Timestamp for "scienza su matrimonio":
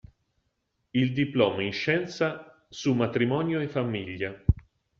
1.73-3.59